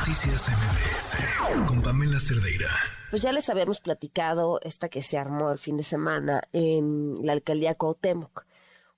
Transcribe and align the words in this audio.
Noticias 0.00 0.48
MBS 0.48 1.68
con 1.68 1.82
Pamela 1.82 2.18
Cerdeira. 2.18 2.70
Pues 3.10 3.20
ya 3.20 3.32
les 3.32 3.50
habíamos 3.50 3.80
platicado 3.80 4.58
esta 4.62 4.88
que 4.88 5.02
se 5.02 5.18
armó 5.18 5.52
el 5.52 5.58
fin 5.58 5.76
de 5.76 5.82
semana 5.82 6.40
en 6.54 7.14
la 7.22 7.34
alcaldía 7.34 7.74
Cuauhtémoc 7.74 8.46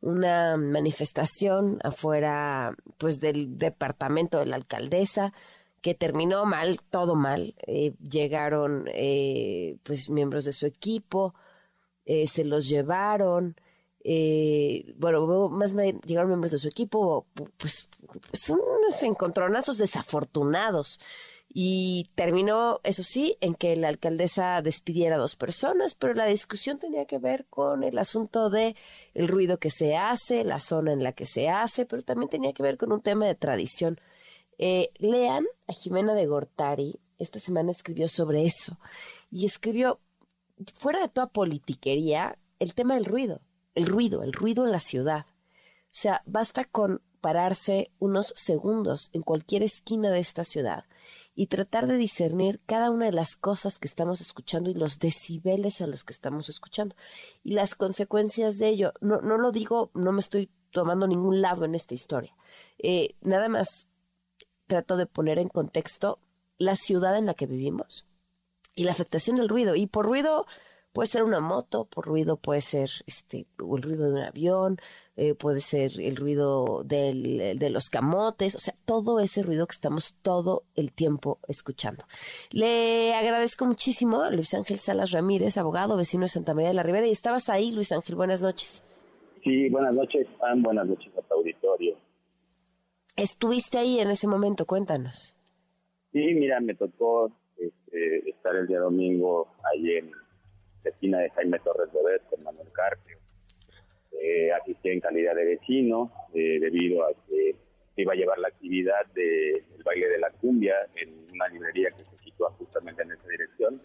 una 0.01 0.57
manifestación 0.57 1.81
afuera 1.83 2.77
pues 2.99 3.19
del 3.19 3.59
departamento 3.59 4.39
de 4.39 4.47
la 4.47 4.55
alcaldesa 4.55 5.33
que 5.81 5.95
terminó 5.95 6.45
mal, 6.45 6.81
todo 6.89 7.17
mal. 7.17 7.57
Eh, 7.67 7.95
llegaron 7.99 8.85
eh, 8.95 9.79
pues 9.83 10.09
miembros 10.09 10.45
de 10.45 10.53
su 10.53 10.67
equipo, 10.67 11.35
eh, 12.05 12.29
se 12.29 12.45
los 12.45 12.69
llevaron, 12.69 13.57
bueno, 14.97 15.49
más 15.49 15.75
bien 15.75 16.01
llegaron 16.01 16.31
miembros 16.31 16.53
de 16.53 16.59
su 16.59 16.69
equipo, 16.69 17.27
pues, 17.57 17.89
pues 18.31 18.51
unos 18.51 19.03
encontronazos 19.03 19.79
desafortunados 19.79 20.99
y 21.55 22.11
terminó, 22.15 22.81
eso 22.83 23.03
sí, 23.03 23.37
en 23.41 23.55
que 23.55 23.77
la 23.77 23.89
alcaldesa 23.89 24.63
despidiera 24.63 25.17
a 25.17 25.19
dos 25.19 25.37
personas, 25.37 25.95
pero 25.95 26.15
la 26.15 26.25
discusión 26.25 26.79
tenía 26.79 27.05
que 27.05 27.19
ver 27.19 27.45
con 27.51 27.85
el 27.85 27.99
asunto 27.99 28.49
de 28.49 28.75
el 29.13 29.29
ruido 29.29 29.59
que 29.59 29.69
se 29.69 29.97
hace, 29.97 30.45
la 30.45 30.61
zona 30.61 30.93
en 30.93 31.03
la 31.03 31.13
que 31.13 31.27
se 31.27 31.51
hace, 31.51 31.85
pero 31.85 32.03
también 32.03 32.31
tenía 32.31 32.55
que 32.55 32.63
ver 32.63 32.79
con 32.79 32.91
un 32.91 33.03
tema 33.03 33.27
de 33.27 33.35
tradición. 33.35 34.01
Eh, 34.57 34.91
lean 34.97 35.45
a 35.67 35.75
Jimena 35.75 36.15
de 36.15 36.27
Gortari, 36.27 36.99
esta 37.19 37.39
semana 37.39 37.71
escribió 37.71 38.09
sobre 38.09 38.45
eso 38.45 38.79
y 39.31 39.45
escribió, 39.45 40.01
fuera 40.75 41.03
de 41.03 41.09
toda 41.09 41.27
politiquería, 41.27 42.39
el 42.61 42.75
tema 42.75 42.95
del 42.95 43.05
ruido, 43.05 43.41
el 43.75 43.87
ruido, 43.87 44.23
el 44.23 44.33
ruido 44.33 44.65
en 44.65 44.73
la 44.73 44.81
ciudad. 44.81 45.27
O 45.27 45.95
sea, 45.95 46.23
basta 46.27 46.65
con 46.65 47.03
pararse 47.21 47.91
unos 47.99 48.35
segundos 48.37 49.11
en 49.13 49.23
cualquier 49.23 49.63
esquina 49.63 50.11
de 50.11 50.19
esta 50.19 50.45
ciudad 50.45 50.85
y 51.35 51.47
tratar 51.47 51.87
de 51.87 51.97
discernir 51.97 52.61
cada 52.67 52.91
una 52.91 53.07
de 53.07 53.13
las 53.13 53.37
cosas 53.37 53.79
que 53.79 53.87
estamos 53.87 54.21
escuchando 54.21 54.71
y 54.71 54.75
los 54.75 54.99
decibeles 54.99 55.81
a 55.81 55.87
los 55.87 56.05
que 56.05 56.13
estamos 56.13 56.49
escuchando 56.49 56.97
y 57.43 57.53
las 57.53 57.75
consecuencias 57.75 58.59
de 58.59 58.69
ello. 58.69 58.93
No, 59.01 59.21
no 59.21 59.39
lo 59.39 59.53
digo, 59.53 59.91
no 59.95 60.13
me 60.13 60.21
estoy 60.21 60.51
tomando 60.73 61.07
ningún 61.07 61.41
lado 61.41 61.65
en 61.65 61.75
esta 61.75 61.95
historia. 61.95 62.35
Eh, 62.79 63.15
nada 63.23 63.49
más 63.49 63.89
trato 64.67 64.97
de 64.97 65.07
poner 65.07 65.39
en 65.39 65.49
contexto 65.49 66.19
la 66.59 66.77
ciudad 66.77 67.17
en 67.17 67.27
la 67.27 67.35
que 67.35 67.47
vivimos 67.47 68.07
y 68.75 68.85
la 68.85 68.93
afectación 68.93 69.37
del 69.37 69.49
ruido. 69.49 69.75
Y 69.77 69.87
por 69.87 70.07
ruido 70.07 70.47
puede 70.93 71.07
ser 71.07 71.23
una 71.23 71.41
moto, 71.41 71.87
por 71.87 72.07
ruido 72.07 72.37
puede 72.37 72.61
ser 72.61 72.91
este, 73.07 73.47
el 73.59 73.83
ruido 73.83 74.05
de 74.05 74.13
un 74.13 74.19
avión, 74.19 74.77
eh, 75.17 75.35
puede 75.35 75.61
ser 75.61 76.01
el 76.01 76.17
ruido 76.17 76.83
del, 76.85 77.59
de 77.59 77.71
los 77.71 77.91
camotes, 77.91 78.55
o 78.55 78.59
sea, 78.59 78.75
todo 78.85 79.21
ese 79.21 79.43
ruido 79.43 79.67
que 79.67 79.75
estamos 79.75 80.15
todo 80.23 80.65
el 80.75 80.93
tiempo 80.93 81.39
escuchando. 81.49 82.05
Le 82.51 83.15
agradezco 83.15 83.65
muchísimo 83.65 84.23
a 84.23 84.31
Luis 84.31 84.55
Ángel 84.55 84.79
Salas 84.79 85.11
Ramírez, 85.11 85.57
abogado, 85.57 85.97
vecino 85.97 86.23
de 86.23 86.29
Santa 86.29 86.55
María 86.55 86.69
de 86.69 86.75
la 86.75 86.83
Ribera, 86.83 87.07
y 87.07 87.11
estabas 87.11 87.49
ahí, 87.49 87.73
Luis 87.73 87.93
Ángel, 87.93 88.15
buenas 88.15 88.43
noches. 88.43 88.85
Sí, 89.43 89.69
buenas 89.71 89.95
noches, 89.95 90.27
Juan, 90.39 90.63
buenas 90.63 90.87
noches 90.87 91.13
a 91.19 91.23
tu 91.23 91.35
auditorio. 91.35 91.97
¿Estuviste 93.17 93.79
ahí 93.79 93.99
en 93.99 94.11
ese 94.11 94.27
momento? 94.27 94.67
Cuéntanos. 94.67 95.37
Sí, 96.13 96.21
mira, 96.35 96.61
me 96.61 96.75
tocó 96.75 97.31
este, 97.57 98.31
estar 98.31 98.55
el 98.57 98.67
día 98.67 98.79
domingo 98.79 99.49
ahí 99.65 99.97
en 99.97 100.22
esquina 100.91 101.19
de 101.19 101.31
Jaime 101.31 101.59
Torres 101.61 101.93
Bodet 101.93 102.23
con 102.29 102.43
Manuel 102.43 102.73
Carpio 102.73 103.19
eh, 104.21 104.53
asistí 104.53 104.91
en 104.91 105.01
calidad 105.01 105.35
de 105.35 105.45
vecino 105.45 106.13
eh, 106.35 106.59
debido 106.61 107.05
a 107.05 107.13
que 107.27 107.57
iba 107.97 108.13
a 108.13 108.17
llevar 108.17 108.39
la 108.39 108.49
actividad 108.49 109.05
del 109.15 109.65
baile 109.85 110.09
de 110.09 110.19
la 110.19 110.31
cumbia 110.31 110.77
en 110.95 111.27
una 111.33 111.49
librería 111.49 111.89
que 111.89 112.05
se 112.05 112.19
sitúa 112.19 112.51
justamente 112.53 113.03
en 113.03 113.13
esa 113.13 113.27
dirección. 113.27 113.81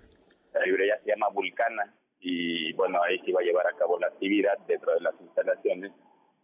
La 0.53 0.63
librería 0.65 0.99
se 1.03 1.09
llama 1.09 1.29
Vulcana 1.29 1.93
y 2.19 2.71
bueno, 2.73 3.01
ahí 3.03 3.19
se 3.19 3.31
iba 3.31 3.41
a 3.41 3.43
llevar 3.43 3.67
a 3.67 3.77
cabo 3.77 3.99
la 3.99 4.07
actividad 4.07 4.57
dentro 4.67 4.93
de 4.93 5.01
las 5.01 5.19
instalaciones 5.21 5.91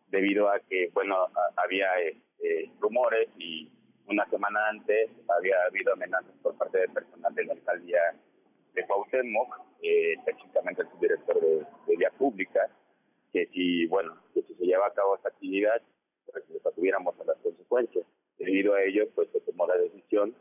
debido 0.08 0.50
a 0.50 0.60
que, 0.60 0.90
bueno, 0.94 1.28
había 1.56 1.88
eh, 2.00 2.72
rumores 2.80 3.30
y 3.38 3.70
una 4.08 4.28
semana 4.30 4.60
antes 4.70 5.10
había 5.38 5.56
habido 5.68 5.94
amenazas 5.94 6.34
por 6.42 6.58
parte 6.58 6.80
del 6.80 6.92
personal 6.92 7.34
de 7.36 7.46
la 7.46 7.54
alcaldía 7.54 8.00
de 8.74 8.86
Cuauhtémoc, 8.86 9.60
eh, 9.82 10.16
el 10.26 10.90
subdirector 10.90 11.42
de, 11.42 11.66
de 11.88 11.96
Vía 11.98 12.12
Pública, 12.18 12.70
que 13.32 13.48
si, 13.48 13.86
bueno, 13.88 14.16
que 14.34 14.42
si 14.44 14.54
se 14.56 14.66
lleva 14.66 14.88
a 14.88 14.94
cabo 14.94 15.16
esta 15.16 15.30
actividad, 15.30 15.82
pues 16.26 16.44
nos 16.50 16.76
tuviéramos 16.76 17.20
a 17.20 17.26
las 17.26 17.38
consecuencias. 17.38 18.06
Debido 18.38 18.74
a 18.74 18.84
ello, 18.84 19.10
pues 19.14 19.30
se 19.32 19.42
tomó 19.42 19.68
la 19.68 19.78
decisión 19.78 20.36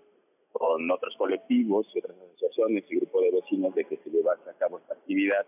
con 0.52 0.90
otros 0.90 1.16
colectivos 1.16 1.86
y 1.94 1.98
otras 1.98 2.16
asociaciones 2.16 2.84
y 2.88 2.96
grupos 2.96 3.22
de 3.22 3.30
vecinos 3.30 3.74
de 3.74 3.84
que 3.84 3.96
se 3.96 4.10
llevase 4.10 4.48
a 4.48 4.54
cabo 4.54 4.78
esta 4.78 4.94
actividad 4.94 5.46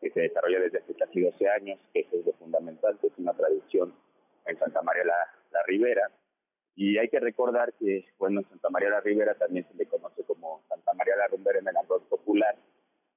que 0.00 0.10
se 0.10 0.20
desarrolla 0.20 0.60
desde 0.60 0.78
hace 0.78 0.94
casi 0.94 1.20
12 1.20 1.48
años, 1.48 1.78
que 1.92 2.00
es 2.00 2.26
lo 2.26 2.32
fundamental, 2.34 2.98
que 3.00 3.06
es 3.08 3.12
una 3.16 3.32
tradición 3.32 3.94
en 4.46 4.58
Santa 4.58 4.82
María 4.82 5.04
la, 5.04 5.16
la 5.50 5.62
Ribera. 5.66 6.10
Y 6.76 6.98
hay 6.98 7.08
que 7.08 7.20
recordar 7.20 7.72
que, 7.74 8.04
bueno, 8.18 8.40
en 8.40 8.48
Santa 8.48 8.68
María 8.68 8.90
la 8.90 9.00
Ribera 9.00 9.34
también 9.34 9.66
se 9.68 9.74
le 9.74 9.86
conoce 9.86 10.22
como 10.24 10.62
Santa 10.68 10.92
María 10.92 11.16
la 11.16 11.28
Rumbera 11.28 11.58
en 11.58 11.68
el 11.68 11.76
arroz 11.76 12.02
popular, 12.04 12.56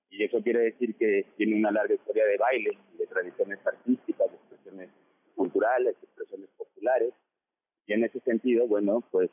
y 0.09 0.23
eso 0.23 0.36
quiere 0.47 0.71
decir 0.71 0.95
que 0.95 1.25
tiene 1.35 1.57
una 1.57 1.71
larga 1.71 1.93
historia 1.93 2.25
de 2.25 2.37
baile, 2.37 2.77
de 2.97 3.05
tradiciones 3.07 3.59
artísticas, 3.67 4.31
de 4.31 4.37
expresiones 4.37 4.89
culturales, 5.35 5.93
de 5.99 6.05
expresiones 6.07 6.49
populares, 6.57 7.13
y 7.85 7.91
en 7.91 8.05
ese 8.05 8.21
sentido, 8.21 8.65
bueno, 8.65 9.03
pues 9.11 9.29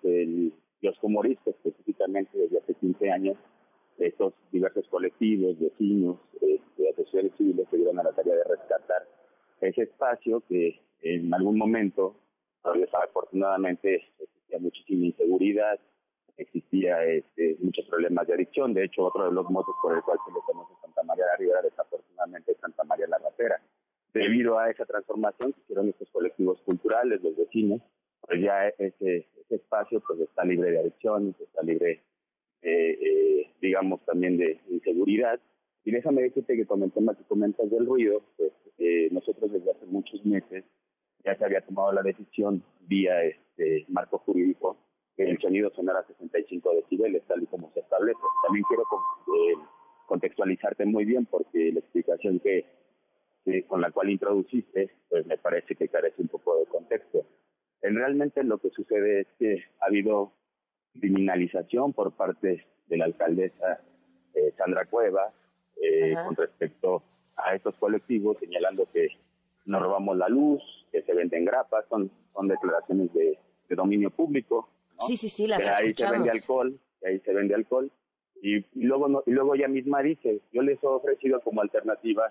los 0.81 0.97
humoristas 1.03 1.55
específicamente 1.55 2.37
desde 2.37 2.59
hace 2.59 2.75
15 2.75 3.11
años, 3.13 3.37
estos 3.99 4.35
diversos 4.51 4.89
colectivos, 4.89 5.57
vecinos, 5.61 6.19
de 6.41 6.57
este, 6.57 6.91
asociaciones 6.91 7.33
civiles 7.39 7.69
se 7.71 7.77
dieron 7.77 8.01
a 8.01 8.03
la 8.03 8.13
tarea 8.13 8.35
de 8.35 8.45
rescatar 8.45 9.07
ese 9.61 9.83
espacio 9.83 10.43
que 10.49 10.81
en 11.03 11.33
algún 11.33 11.57
momento, 11.57 12.17
afortunadamente, 12.65 14.03
existía 14.19 14.59
muchísima 14.59 15.07
inseguridad, 15.07 15.79
existía 16.37 17.05
este, 17.05 17.57
muchos 17.61 17.87
problemas 17.87 18.27
de 18.27 18.35
adicción. 18.35 18.75
De 18.75 18.85
hecho, 18.85 19.05
otro 19.05 19.27
de 19.27 19.33
los 19.33 19.49
motos 19.49 19.77
por 19.81 19.95
el 19.95 20.03
cual 20.03 20.19
se 20.27 20.33
le 20.33 20.41
conoce 20.41 20.74
María 21.15 21.25
de 21.27 21.31
la 21.31 21.37
Ribera, 21.37 21.63
desafortunadamente, 21.63 22.53
es 22.53 22.59
Santa 22.59 22.85
María 22.85 23.07
la 23.07 23.19
Rapera. 23.19 23.61
Debido 24.13 24.59
a 24.59 24.71
esa 24.71 24.85
transformación 24.85 25.53
que 25.53 25.61
hicieron 25.61 25.89
estos 25.89 26.09
colectivos 26.11 26.61
culturales, 26.63 27.23
los 27.23 27.37
vecinos, 27.37 27.81
pues 28.21 28.41
ya 28.43 28.69
ese, 28.69 29.27
ese 29.41 29.55
espacio 29.55 30.01
pues 30.07 30.21
está 30.21 30.45
libre 30.45 30.71
de 30.71 30.81
adicciones, 30.81 31.39
está 31.41 31.63
libre, 31.63 32.03
eh, 32.63 32.99
eh, 33.01 33.51
digamos, 33.61 34.05
también 34.05 34.39
de 34.39 34.61
inseguridad. 34.71 35.41
Y 35.85 35.91
déjame 35.91 36.23
decirte 36.23 36.57
que 36.57 36.67
con 36.67 36.83
el 36.83 36.93
tema 36.93 37.15
que 37.15 37.25
comentas 37.25 37.71
del 37.71 37.87
ruido, 37.87 38.23
pues 38.37 38.53
eh, 38.79 39.09
nosotros 39.11 39.53
desde 39.53 39.71
hace 39.71 39.87
muchos 39.87 40.25
meses 40.25 40.65
ya 41.25 41.37
se 41.37 41.45
había 41.45 41.61
tomado 41.61 41.93
la 41.93 42.03
decisión 42.03 42.63
vía 42.81 43.23
este 43.25 43.85
marco 43.89 44.19
jurídico 44.19 44.77
que 45.17 45.31
el 45.31 45.41
sonido 45.41 45.71
sonara 45.71 46.01
a 46.01 46.07
65 46.07 46.75
decibeles, 46.75 47.23
tal 47.27 47.43
y 47.43 47.47
como 47.47 47.71
se 47.73 47.81
establece. 47.81 48.19
También 48.43 48.65
quiero 48.69 48.83
eh, 48.83 49.55
contextualizarte 50.07 50.85
muy 50.85 51.05
bien 51.05 51.27
porque 51.27 51.73
la 51.73 51.81
explicación 51.81 52.41
que, 52.41 52.65
con 53.67 53.81
la 53.81 53.91
cual 53.91 54.11
introduciste, 54.11 54.91
pues 55.09 55.27
me 55.27 55.39
parece 55.39 55.75
que 55.75 55.89
carece 55.89 56.23
un 56.23 56.29
poco 56.29 56.59
de 56.59 56.67
contexto. 56.67 57.27
En 57.83 57.97
realmente 57.97 58.43
lo 58.43 58.59
que 58.59 58.71
sucede 58.71 59.21
es 59.21 59.27
que 59.39 59.65
ha 59.81 59.87
habido 59.87 60.33
criminalización 60.99 61.93
por 61.93 62.13
parte 62.13 62.67
de 62.87 62.97
la 62.97 63.05
alcaldesa 63.05 63.81
eh, 64.35 64.53
Sandra 64.57 64.87
Cuevas 64.87 65.33
eh, 65.83 66.15
con 66.25 66.37
respecto 66.37 67.03
a 67.37 67.55
estos 67.55 67.75
colectivos, 67.77 68.39
señalando 68.39 68.89
que 68.93 69.09
nos 69.67 69.83
robamos 69.83 70.17
la 70.17 70.29
luz, 70.29 70.63
que 70.93 71.03
se 71.03 71.15
venden 71.15 71.45
grapas, 71.45 71.85
son, 71.89 72.11
son 72.33 72.49
declaraciones 72.49 73.13
de 73.13 73.39
dominio 73.71 74.11
público, 74.11 74.69
Sí, 75.01 75.17
sí, 75.17 75.29
sí, 75.29 75.47
las 75.47 75.63
que 75.63 75.69
ahí 75.69 75.95
se 75.95 76.11
vende 76.11 76.31
alcohol, 76.31 76.79
que 77.01 77.09
ahí 77.09 77.21
se 77.21 77.33
vende 77.33 77.55
alcohol. 77.55 77.91
Y, 78.45 78.63
luego 78.75 79.23
y 79.27 79.31
luego 79.31 79.55
ella 79.55 79.69
misma 79.69 80.03
dice, 80.03 80.43
yo 80.53 80.61
les 80.61 80.83
he 80.83 80.87
ofrecido 80.87 81.41
como 81.41 81.63
alternativa 81.63 82.31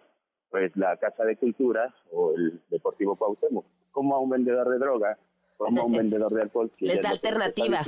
pues 0.51 0.71
la 0.77 0.95
Casa 0.98 1.25
de 1.25 1.36
Cultura 1.36 1.92
o 2.12 2.36
el 2.36 2.62
Deportivo 2.69 3.15
Cuauhtémoc, 3.15 3.65
como 3.92 4.15
a 4.15 4.19
un 4.19 4.30
vendedor 4.30 4.69
de 4.69 4.77
droga, 4.77 5.18
como 5.57 5.81
a 5.81 5.86
un 5.86 5.92
vendedor 5.98 6.31
de 6.31 6.44
alcohol. 6.44 6.69
Que 6.77 6.86
les 6.86 7.01
da 7.01 7.10
alternativas. 7.10 7.88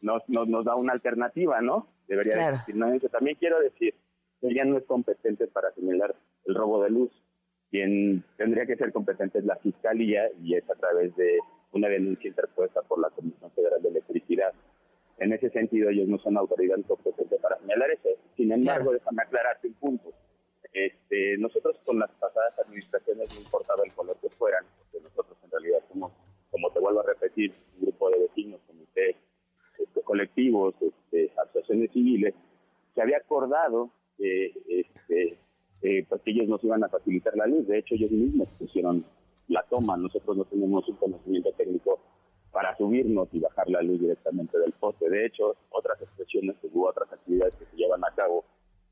nos, 0.00 0.26
nos, 0.28 0.48
nos, 0.48 0.64
da 0.64 0.76
una 0.76 0.94
alternativa, 0.94 1.60
¿no? 1.60 1.88
Debería 2.08 2.52
decir. 2.52 2.74
¿no? 2.74 2.98
también 3.10 3.36
quiero 3.38 3.60
decir, 3.60 3.94
ella 4.40 4.64
no 4.64 4.78
es 4.78 4.84
competente 4.84 5.46
para 5.46 5.72
señalar 5.72 6.16
el 6.46 6.54
robo 6.54 6.82
de 6.82 6.88
luz. 6.88 7.12
Quien 7.70 8.24
tendría 8.38 8.64
que 8.64 8.76
ser 8.76 8.92
competente 8.92 9.40
es 9.40 9.44
la 9.44 9.56
Fiscalía 9.56 10.22
y 10.42 10.54
es 10.54 10.68
a 10.70 10.74
través 10.74 11.14
de 11.16 11.38
una 11.72 11.88
denuncia 11.88 12.28
interpuesta 12.28 12.80
por 12.80 12.98
la 12.98 13.10
Comisión. 13.10 13.41
En 15.22 15.32
ese 15.32 15.50
sentido, 15.50 15.88
ellos 15.88 16.08
no 16.08 16.18
son 16.18 16.36
autoridad 16.36 16.76
competente 16.86 17.36
para 17.36 17.56
señalar 17.58 17.92
eso. 17.92 18.08
Sin 18.36 18.50
embargo, 18.50 18.92
déjame 18.92 19.22
aclararte 19.22 19.68
un 19.68 19.74
punto. 19.74 20.12
Este, 20.72 21.38
nosotros 21.38 21.76
con 21.84 22.00
las 22.00 22.10
pasadas 22.12 22.58
administraciones 22.58 23.28
no 23.32 23.40
importaba 23.40 23.84
el 23.84 23.92
color 23.92 24.16
que 24.20 24.28
fueran, 24.30 24.64
porque 24.78 25.00
nosotros 25.00 25.38
en 25.44 25.50
realidad 25.52 25.78
somos, 25.88 26.12
como 26.50 26.72
te 26.72 26.80
vuelvo 26.80 27.00
a 27.00 27.06
repetir, 27.06 27.54
un 27.76 27.82
grupo 27.82 28.10
de 28.10 28.18
vecinos, 28.18 28.60
comité, 28.66 29.16
este, 29.78 30.00
colectivos, 30.02 30.74
este, 30.80 31.30
asociaciones 31.40 31.92
civiles, 31.92 32.34
se 32.92 33.02
había 33.02 33.18
acordado 33.18 33.90
que, 34.18 34.46
este, 34.66 35.38
eh, 35.82 36.04
pues 36.08 36.20
que 36.22 36.32
ellos 36.32 36.48
nos 36.48 36.64
iban 36.64 36.82
a 36.82 36.88
facilitar 36.88 37.36
la 37.36 37.46
luz. 37.46 37.68
De 37.68 37.78
hecho, 37.78 37.94
ellos 37.94 38.10
mismos 38.10 38.48
pusieron 38.58 39.04
la 39.46 39.62
toma. 39.70 39.96
Nosotros 39.96 40.36
no 40.36 40.44
tenemos 40.46 40.88
un 40.88 40.96
conocimiento 40.96 41.52
técnico 41.52 42.00
para 42.52 42.76
subirnos 42.76 43.28
y 43.32 43.40
bajar 43.40 43.68
la 43.68 43.82
luz 43.82 44.00
directamente 44.00 44.58
del 44.58 44.72
poste. 44.72 45.08
De 45.08 45.26
hecho, 45.26 45.56
otras 45.70 46.00
expresiones, 46.00 46.56
hubo 46.62 46.88
otras 46.88 47.12
actividades 47.12 47.54
que 47.54 47.64
se 47.64 47.76
llevan 47.76 48.04
a 48.04 48.14
cabo 48.14 48.44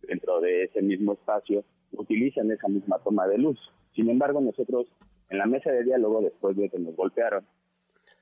dentro 0.02 0.40
de 0.40 0.64
ese 0.64 0.82
mismo 0.82 1.12
espacio, 1.12 1.62
utilizan 1.92 2.50
esa 2.50 2.68
misma 2.68 2.98
toma 2.98 3.28
de 3.28 3.38
luz. 3.38 3.58
Sin 3.94 4.08
embargo, 4.08 4.40
nosotros 4.40 4.86
en 5.28 5.38
la 5.38 5.46
mesa 5.46 5.70
de 5.70 5.84
diálogo, 5.84 6.22
después 6.22 6.56
de 6.56 6.68
que 6.68 6.78
nos 6.78 6.96
golpearon, 6.96 7.44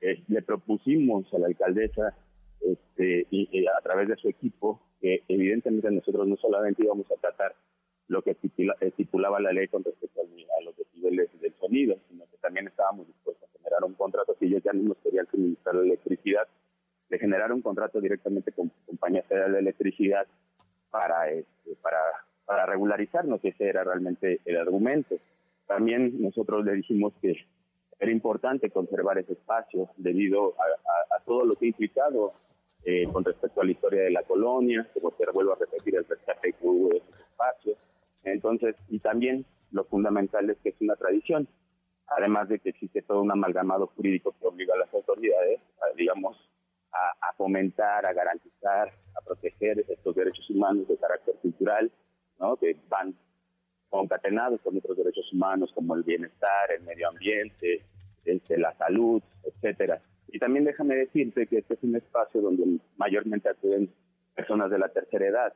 eh, 0.01 0.23
le 0.27 0.41
propusimos 0.41 1.33
a 1.33 1.39
la 1.39 1.47
alcaldesa 1.47 2.15
este, 2.61 3.27
y, 3.31 3.65
a 3.65 3.81
través 3.81 4.07
de 4.07 4.15
su 4.17 4.29
equipo 4.29 4.79
que 5.01 5.23
evidentemente 5.27 5.89
nosotros 5.91 6.27
no 6.27 6.35
solamente 6.37 6.85
íbamos 6.85 7.09
a 7.11 7.15
tratar 7.15 7.55
lo 8.07 8.21
que 8.21 8.35
estipulaba 8.81 9.39
la 9.39 9.51
ley 9.51 9.67
con 9.67 9.83
respecto 9.83 10.21
a 10.21 10.63
los 10.63 10.75
decibeles 10.75 11.29
del 11.39 11.53
sonido, 11.55 11.97
sino 12.09 12.25
que 12.25 12.37
también 12.37 12.67
estábamos 12.67 13.07
dispuestos 13.07 13.49
a 13.49 13.57
generar 13.57 13.83
un 13.83 13.93
contrato 13.93 14.35
si 14.38 14.38
ellos 14.49 14.63
ya 14.63 14.73
no 14.73 14.83
nos 14.83 14.97
querían 14.97 15.27
suministrar 15.27 15.75
la 15.75 15.83
electricidad, 15.83 16.47
de 17.09 17.19
generar 17.19 17.51
un 17.51 17.61
contrato 17.61 17.99
directamente 17.99 18.51
con 18.51 18.71
Compañía 18.85 19.23
Federal 19.23 19.53
de 19.53 19.59
Electricidad 19.59 20.27
para, 20.91 21.29
este, 21.31 21.75
para, 21.81 21.99
para 22.45 22.65
regularizarnos, 22.65 23.43
ese 23.43 23.67
era 23.67 23.83
realmente 23.83 24.41
el 24.45 24.57
argumento. 24.57 25.15
También 25.67 26.21
nosotros 26.21 26.65
le 26.65 26.73
dijimos 26.73 27.13
que 27.21 27.35
era 27.99 28.11
importante 28.11 28.69
conservar 28.69 29.17
ese 29.17 29.33
espacio 29.33 29.89
debido 29.97 30.55
a, 30.57 31.19
todo 31.25 31.45
lo 31.45 31.55
que 31.55 31.65
ha 31.65 31.67
implicado 31.67 32.33
eh, 32.83 33.05
con 33.11 33.23
respecto 33.23 33.61
a 33.61 33.65
la 33.65 33.71
historia 33.71 34.01
de 34.03 34.11
la 34.11 34.23
colonia, 34.23 34.87
como 34.93 35.11
te 35.11 35.29
vuelvo 35.31 35.53
a 35.53 35.57
repetir, 35.57 35.95
el 35.95 36.05
rescate 36.05 36.53
que 36.53 36.65
hubo 36.65 36.89
de 36.89 36.97
esos 36.97 37.19
espacios. 37.19 37.77
Entonces, 38.23 38.75
y 38.87 38.99
también 38.99 39.45
lo 39.71 39.83
fundamental 39.83 40.49
es 40.49 40.57
que 40.59 40.69
es 40.69 40.75
una 40.79 40.95
tradición, 40.95 41.47
además 42.17 42.49
de 42.49 42.59
que 42.59 42.69
existe 42.69 43.01
todo 43.01 43.21
un 43.21 43.31
amalgamado 43.31 43.87
jurídico 43.87 44.35
que 44.39 44.47
obliga 44.47 44.73
a 44.73 44.79
las 44.79 44.93
autoridades, 44.93 45.59
digamos, 45.95 46.37
a, 46.91 47.33
fomentar, 47.33 48.05
a 48.05 48.13
garantizar, 48.13 48.91
a 49.15 49.21
proteger 49.25 49.85
estos 49.87 50.15
derechos 50.15 50.49
humanos 50.49 50.87
de 50.87 50.97
carácter 50.97 51.35
cultural, 51.41 51.91
¿no? 52.39 52.57
que 52.57 52.75
van 52.89 53.15
concatenados 53.89 54.61
con 54.61 54.77
otros 54.77 54.97
derechos 54.97 55.31
humanos 55.33 55.71
como 55.73 55.95
el 55.95 56.03
bienestar, 56.03 56.71
el 56.77 56.83
medio 56.83 57.09
ambiente, 57.09 57.83
este, 58.25 58.57
la 58.57 58.73
salud, 58.77 59.21
etcétera. 59.43 60.01
Y 60.27 60.39
también 60.39 60.65
déjame 60.65 60.95
decirte 60.95 61.47
que 61.47 61.59
este 61.59 61.73
es 61.75 61.83
un 61.83 61.95
espacio 61.95 62.41
donde 62.41 62.79
mayormente 62.97 63.49
acuden 63.49 63.91
personas 64.35 64.69
de 64.69 64.79
la 64.79 64.89
tercera 64.89 65.27
edad. 65.27 65.53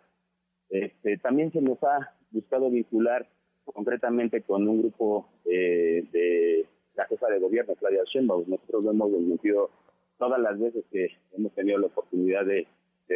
Este, 0.69 1.17
también 1.17 1.51
se 1.51 1.61
nos 1.61 1.81
ha 1.83 2.15
buscado 2.31 2.69
vincular 2.69 3.27
concretamente 3.65 4.41
con 4.41 4.67
un 4.67 4.81
grupo 4.81 5.29
eh, 5.45 6.07
de 6.11 6.65
la 6.95 7.05
jefa 7.05 7.27
de 7.27 7.39
gobierno, 7.39 7.75
Claudia 7.75 8.03
Sheinbaum. 8.05 8.45
Nosotros 8.47 8.83
lo 8.83 8.91
hemos 8.91 9.11
desmentido 9.11 9.69
todas 10.17 10.39
las 10.39 10.59
veces 10.59 10.83
que 10.91 11.07
hemos 11.33 11.53
tenido 11.53 11.79
la 11.79 11.87
oportunidad 11.87 12.45
de, 12.45 12.67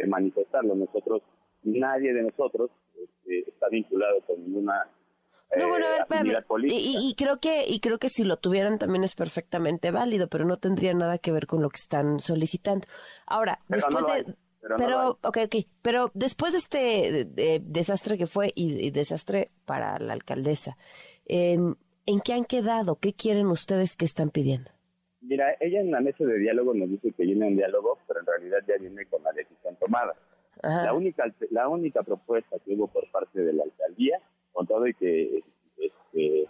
manifestarlo. 0.06 0.76
Nosotros, 0.76 1.22
nadie 1.64 2.12
de 2.12 2.22
nosotros 2.22 2.70
este, 2.94 3.50
está 3.50 3.68
vinculado 3.68 4.20
con 4.20 4.40
ninguna 4.44 4.88
no, 5.56 5.68
bueno, 5.68 5.86
a 5.86 6.22
ver, 6.22 6.36
y, 6.68 7.08
y, 7.08 7.14
creo 7.14 7.40
que 7.40 7.64
y 7.66 7.80
creo 7.80 7.98
que 7.98 8.10
si 8.10 8.22
lo 8.22 8.36
tuvieran 8.36 8.78
también 8.78 9.02
es 9.02 9.14
perfectamente 9.14 9.90
válido, 9.90 10.28
pero 10.28 10.44
no 10.44 10.58
tendría 10.58 10.92
nada 10.92 11.16
que 11.16 11.32
ver 11.32 11.46
con 11.46 11.62
lo 11.62 11.70
que 11.70 11.78
están 11.78 12.20
solicitando. 12.20 12.86
Ahora, 13.26 13.60
después 13.66 14.04
de 14.06 14.34
pero, 14.76 15.18
ok, 15.22 15.38
ok, 15.44 15.56
pero 15.82 16.10
después 16.14 16.52
de 16.52 16.58
este 16.58 17.60
desastre 17.60 18.18
que 18.18 18.26
fue 18.26 18.52
y, 18.54 18.90
desastre 18.90 19.50
para 19.64 19.98
la 19.98 20.12
alcaldesa, 20.12 20.76
¿en 21.26 21.76
qué 22.24 22.32
han 22.32 22.44
quedado? 22.44 22.96
¿Qué 22.96 23.12
quieren 23.12 23.46
ustedes 23.46 23.96
que 23.96 24.04
están 24.04 24.30
pidiendo? 24.30 24.70
Mira, 25.20 25.56
ella 25.60 25.80
en 25.80 25.90
la 25.90 26.00
mesa 26.00 26.24
de 26.24 26.38
diálogo 26.38 26.74
nos 26.74 26.88
dice 26.88 27.12
que 27.12 27.24
viene 27.24 27.46
un 27.46 27.56
diálogo, 27.56 27.98
pero 28.06 28.20
en 28.20 28.26
realidad 28.26 28.58
ya 28.66 28.76
viene 28.80 29.04
con 29.06 29.22
la 29.22 29.32
decisión 29.32 29.76
tomada. 29.76 30.14
La 30.62 30.92
única, 30.92 31.24
la 31.50 31.68
única 31.68 32.02
propuesta 32.02 32.56
que 32.64 32.74
hubo 32.74 32.88
por 32.88 33.08
parte 33.10 33.40
de 33.40 33.52
la 33.52 33.62
alcaldía 33.62 34.20
con 34.52 34.66
todo 34.66 34.88
y 34.88 34.94
que 34.94 35.44
este, 35.76 36.48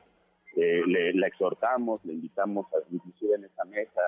le, 0.57 1.13
la 1.13 1.27
exhortamos, 1.27 2.03
le 2.05 2.15
invitamos 2.15 2.67
a, 2.73 2.79
inclusive 2.91 3.35
en 3.35 3.45
esa 3.45 3.65
mesa 3.65 4.01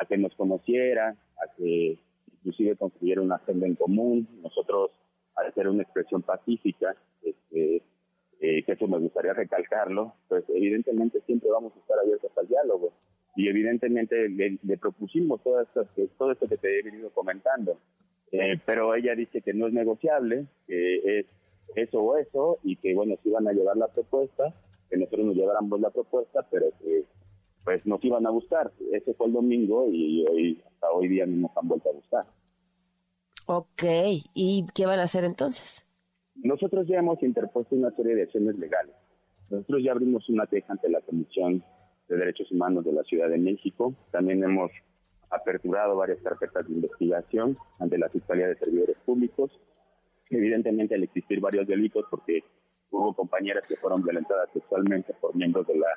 a 0.00 0.06
que 0.06 0.16
nos 0.16 0.34
conociera, 0.34 1.10
a 1.10 1.54
que 1.56 1.98
inclusive 2.44 2.76
construyera 2.76 3.22
una 3.22 3.36
agenda 3.36 3.66
en 3.66 3.74
común. 3.74 4.28
Nosotros, 4.42 4.90
al 5.34 5.52
ser 5.54 5.68
una 5.68 5.82
expresión 5.82 6.22
pacífica, 6.22 6.94
este, 7.22 7.82
eh, 8.40 8.62
que 8.62 8.72
eso 8.72 8.86
me 8.86 8.98
gustaría 8.98 9.32
recalcarlo, 9.32 10.14
pues 10.28 10.44
evidentemente 10.48 11.20
siempre 11.22 11.50
vamos 11.50 11.72
a 11.74 11.80
estar 11.80 11.98
abiertos 11.98 12.30
al 12.36 12.46
diálogo. 12.46 12.92
Y 13.36 13.48
evidentemente 13.48 14.28
le, 14.28 14.76
propusimos 14.76 15.42
todo 15.42 15.62
esto, 15.62 15.88
todo 16.18 16.32
esto 16.32 16.46
que 16.46 16.58
te 16.58 16.78
he 16.78 16.82
venido 16.82 17.10
comentando. 17.10 17.78
Eh, 18.30 18.60
pero 18.64 18.94
ella 18.94 19.14
dice 19.14 19.40
que 19.40 19.54
no 19.54 19.66
es 19.66 19.72
negociable, 19.72 20.46
que 20.66 21.20
es 21.20 21.26
eso 21.74 22.00
o 22.00 22.16
eso, 22.16 22.58
y 22.62 22.76
que 22.76 22.94
bueno, 22.94 23.16
se 23.22 23.30
iban 23.30 23.48
a 23.48 23.52
llevar 23.52 23.76
la 23.76 23.88
propuesta, 23.88 24.54
que 24.90 24.96
nosotros 24.98 25.26
nos 25.26 25.36
lleváramos 25.36 25.80
la 25.80 25.90
propuesta, 25.90 26.46
pero 26.50 26.66
que 26.80 27.04
pues 27.64 27.84
nos 27.86 28.04
iban 28.04 28.26
a 28.26 28.30
buscar. 28.30 28.72
Ese 28.92 29.14
fue 29.14 29.26
el 29.26 29.32
domingo 29.32 29.88
y 29.90 30.24
hoy, 30.28 30.62
hasta 30.66 30.90
hoy 30.90 31.08
día 31.08 31.26
no 31.26 31.48
nos 31.48 31.56
han 31.56 31.68
vuelto 31.68 31.90
a 31.90 31.92
buscar. 31.92 32.26
Ok, 33.46 33.82
¿y 34.34 34.66
qué 34.74 34.86
van 34.86 35.00
a 35.00 35.04
hacer 35.04 35.24
entonces? 35.24 35.86
Nosotros 36.36 36.86
ya 36.86 36.98
hemos 36.98 37.22
interpuesto 37.22 37.74
una 37.74 37.90
serie 37.92 38.14
de 38.14 38.22
acciones 38.22 38.56
legales. 38.58 38.94
Nosotros 39.50 39.82
ya 39.82 39.92
abrimos 39.92 40.28
una 40.28 40.46
queja 40.46 40.72
ante 40.72 40.88
la 40.88 41.00
Comisión 41.02 41.62
de 42.08 42.16
Derechos 42.16 42.50
Humanos 42.50 42.84
de 42.84 42.92
la 42.92 43.02
Ciudad 43.04 43.28
de 43.28 43.38
México. 43.38 43.94
También 44.10 44.42
hemos 44.42 44.70
aperturado 45.30 45.96
varias 45.96 46.20
carpetas 46.22 46.66
de 46.66 46.74
investigación 46.74 47.56
ante 47.78 47.98
la 47.98 48.08
Fiscalía 48.08 48.48
de 48.48 48.56
Servidores 48.56 48.96
Públicos 49.04 49.50
evidentemente 50.30 50.94
al 50.94 51.02
existir 51.02 51.40
varios 51.40 51.66
delitos, 51.66 52.04
porque 52.10 52.42
hubo 52.90 53.14
compañeras 53.14 53.64
que 53.68 53.76
fueron 53.76 54.02
violentadas 54.02 54.48
sexualmente 54.52 55.14
por 55.20 55.34
miembros 55.34 55.66
de 55.66 55.76
la 55.76 55.88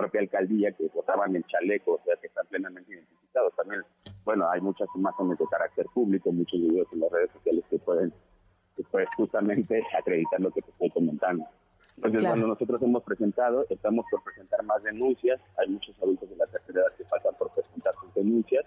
propia 0.00 0.20
alcaldía 0.20 0.72
que 0.72 0.88
votaban 0.94 1.36
en 1.36 1.44
chaleco, 1.44 1.92
o 1.92 2.00
sea, 2.04 2.16
que 2.16 2.28
están 2.28 2.46
plenamente 2.46 2.92
identificados. 2.92 3.54
También, 3.54 3.82
bueno, 4.24 4.48
hay 4.50 4.60
muchas 4.60 4.88
imágenes 4.94 5.38
de 5.38 5.44
carácter 5.50 5.86
público, 5.92 6.32
muchos 6.32 6.58
videos 6.58 6.88
en 6.92 7.00
las 7.00 7.12
redes 7.12 7.30
sociales 7.32 7.64
que 7.68 7.78
pueden 7.78 8.12
pues, 8.90 9.08
justamente 9.16 9.82
acreditar 9.98 10.40
lo 10.40 10.50
que 10.50 10.62
te 10.62 10.70
estoy 10.70 10.90
comentando. 10.90 11.44
Entonces, 11.96 12.22
cuando 12.22 12.46
nosotros 12.46 12.80
hemos 12.82 13.02
presentado, 13.02 13.66
estamos 13.68 14.06
por 14.10 14.22
presentar 14.24 14.62
más 14.64 14.82
denuncias, 14.82 15.38
hay 15.58 15.68
muchos 15.68 15.94
adultos 16.02 16.30
de 16.30 16.36
la 16.36 16.46
tercera 16.46 16.80
edad 16.80 16.96
que 16.96 17.04
faltan 17.04 17.34
por 17.38 17.52
presentar 17.52 17.92
sus 18.00 18.14
denuncias, 18.14 18.64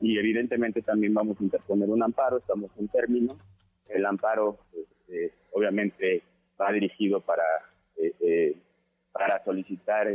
y 0.00 0.18
evidentemente 0.18 0.80
también 0.80 1.12
vamos 1.12 1.38
a 1.38 1.44
interponer 1.44 1.90
un 1.90 2.02
amparo, 2.02 2.38
estamos 2.38 2.70
en 2.78 2.88
término, 2.88 3.36
el 3.88 4.06
amparo, 4.06 4.58
este, 4.72 5.34
obviamente, 5.52 6.22
va 6.58 6.72
dirigido 6.72 7.20
para, 7.20 7.44
eh, 7.96 8.14
eh, 8.20 8.56
para 9.12 9.44
solicitar 9.44 10.08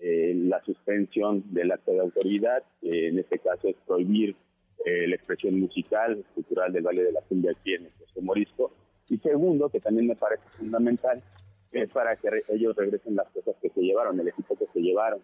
eh, 0.00 0.34
la 0.36 0.62
suspensión 0.64 1.44
del 1.52 1.72
acto 1.72 1.92
de 1.92 2.00
autoridad, 2.00 2.62
en 2.82 3.18
este 3.18 3.38
caso 3.38 3.68
es 3.68 3.76
prohibir 3.86 4.34
la 4.82 5.14
expresión 5.14 5.60
musical, 5.60 6.24
cultural 6.34 6.72
del 6.72 6.82
Valle 6.82 7.04
de 7.04 7.12
la 7.12 7.20
Cumbia 7.20 7.50
aquí 7.50 7.74
en 7.74 7.84
el 8.16 8.22
Morisco. 8.22 8.72
Y 9.10 9.18
segundo, 9.18 9.68
que 9.68 9.78
también 9.78 10.06
me 10.06 10.16
parece 10.16 10.42
fundamental, 10.56 11.22
es 11.70 11.92
para 11.92 12.16
que 12.16 12.28
ellos 12.48 12.74
regresen 12.74 13.14
las 13.14 13.28
cosas 13.28 13.56
que 13.60 13.68
se 13.68 13.82
llevaron, 13.82 14.18
el 14.18 14.28
equipo 14.28 14.56
que 14.56 14.64
se 14.72 14.80
llevaron. 14.80 15.20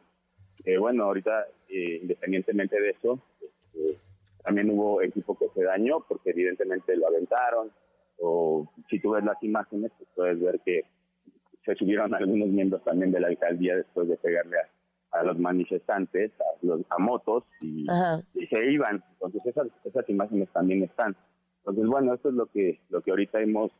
bueno, 0.78 1.04
ahorita, 1.04 1.46
independientemente 1.70 2.78
de 2.78 2.90
eso, 2.90 3.18
este, 3.40 3.98
también 4.46 4.70
hubo 4.70 5.02
equipo 5.02 5.36
que 5.36 5.48
se 5.54 5.64
dañó 5.64 6.04
porque 6.06 6.30
evidentemente 6.30 6.96
lo 6.96 7.08
aventaron. 7.08 7.72
O 8.18 8.72
si 8.88 9.00
tú 9.00 9.10
ves 9.10 9.24
las 9.24 9.42
imágenes, 9.42 9.90
pues 9.98 10.08
puedes 10.14 10.40
ver 10.40 10.60
que 10.64 10.84
se 11.66 11.74
subieron 11.74 12.14
algunos 12.14 12.48
miembros 12.48 12.82
también 12.84 13.12
de 13.12 13.20
la 13.20 13.28
alcaldía 13.28 13.76
después 13.76 14.08
de 14.08 14.16
pegarle 14.16 14.56
a, 15.12 15.22
los 15.22 15.38
manifestantes, 15.38 16.32
a, 16.40 16.66
los, 16.66 16.80
a 16.88 16.98
motos, 16.98 17.44
y, 17.60 17.86
se 18.48 18.70
iban. 18.70 19.04
Entonces 19.12 19.44
esas, 19.44 19.68
esas 19.84 20.08
imágenes 20.08 20.48
también 20.50 20.82
están. 20.82 21.14
Entonces, 21.58 21.86
bueno, 21.86 22.14
esto 22.14 22.30
es 22.30 22.34
lo 22.34 22.46
que, 22.46 22.80
lo 22.88 23.02
que 23.02 23.10
ahorita 23.10 23.40
hemos 23.40 23.70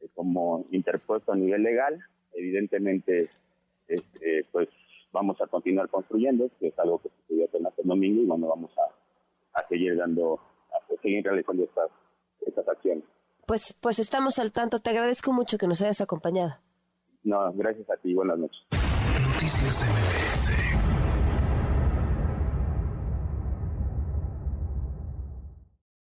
eh, 0.00 0.08
como 0.14 0.66
interpuesto 0.70 1.32
a 1.32 1.36
nivel 1.36 1.62
legal. 1.62 1.98
Evidentemente, 2.34 3.30
este, 3.88 4.46
pues 4.52 4.68
vamos 5.12 5.40
a 5.40 5.46
continuar 5.48 5.88
construyendo, 5.88 6.48
que 6.60 6.68
es 6.68 6.78
algo 6.78 7.00
que 7.00 7.08
sucedió 7.08 7.46
apenas 7.46 7.72
el 7.78 7.86
domingo, 7.86 8.22
y 8.22 8.26
bueno, 8.26 8.48
vamos 8.48 8.76
a 8.78 8.94
a 9.54 9.66
seguir 9.68 9.96
dando, 9.96 10.40
a 10.72 11.02
seguir 11.02 11.24
realizando 11.24 11.64
estas, 11.64 11.90
estas 12.46 12.68
acciones. 12.68 13.04
Pues, 13.46 13.74
pues 13.80 13.98
estamos 13.98 14.38
al 14.38 14.52
tanto. 14.52 14.80
Te 14.80 14.90
agradezco 14.90 15.32
mucho 15.32 15.58
que 15.58 15.66
nos 15.66 15.80
hayas 15.80 16.00
acompañado. 16.00 16.56
No, 17.24 17.52
gracias 17.54 17.88
a 17.90 17.96
ti. 17.96 18.14
Buenas 18.14 18.38
noches. 18.38 18.62